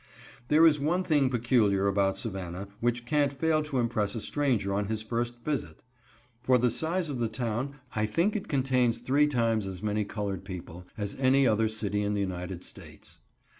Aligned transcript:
There 0.47 0.65
is 0.65 0.79
one 0.79 1.03
thing 1.03 1.29
peculiar 1.29 1.85
about 1.85 2.17
Savannah, 2.17 2.69
which 2.79 3.05
can't 3.05 3.31
fail 3.31 3.61
to 3.61 3.77
impress 3.77 4.15
a 4.15 4.19
stranger 4.19 4.73
on 4.73 4.87
his 4.87 5.03
first 5.03 5.35
visit. 5.45 5.83
For 6.39 6.57
the 6.57 6.71
size 6.71 7.07
of 7.09 7.19
the 7.19 7.29
town, 7.29 7.75
I 7.95 8.07
think 8.07 8.35
it 8.35 8.47
contains 8.47 8.97
three 8.97 9.27
times 9.27 9.67
as 9.67 9.83
many 9.83 10.03
colored 10.03 10.43
people 10.43 10.87
as 10.97 11.13
any 11.19 11.45
other 11.45 11.69
city 11.69 12.01
in 12.01 12.15
the 12.15 12.19
United 12.19 12.63
States. 12.63 13.19